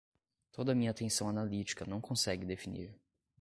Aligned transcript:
toda 0.51 0.71
a 0.71 0.75
minha 0.75 0.89
atenção 0.89 1.29
analítica 1.29 1.85
não 1.85 2.01
consegue 2.01 2.43
definir. 2.43 2.99